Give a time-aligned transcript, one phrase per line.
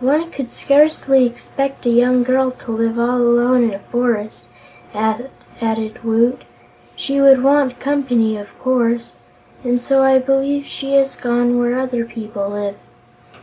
[0.00, 4.44] "One could scarcely expect a young girl to live all alone in a forest,"
[4.92, 6.42] added Woot.
[6.94, 9.14] "She would want company, of course,
[9.64, 12.76] and so I believe she has gone where other people live."